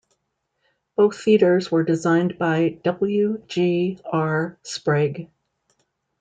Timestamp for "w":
2.83-3.37